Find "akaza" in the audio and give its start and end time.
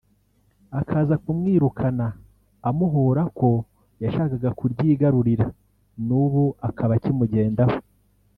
0.79-1.15